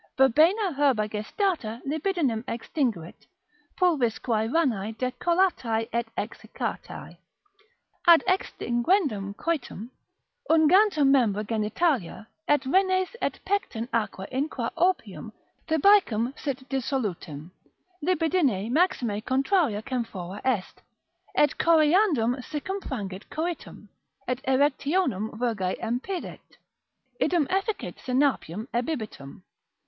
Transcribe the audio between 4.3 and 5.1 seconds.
ranae